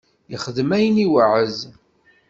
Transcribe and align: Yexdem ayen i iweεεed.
Yexdem 0.31 0.69
ayen 0.77 0.97
i 1.03 1.05
iweεεed. 1.05 1.59